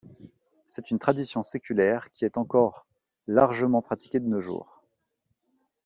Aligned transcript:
C'est 0.65 0.89
une 0.89 0.97
tradition 0.97 1.43
séculaire 1.43 2.09
qui 2.09 2.25
est 2.25 2.37
encore 2.39 2.87
largement 3.27 3.83
pratiquée 3.83 4.19
de 4.19 4.25
nos 4.25 4.41
jours. 4.41 4.81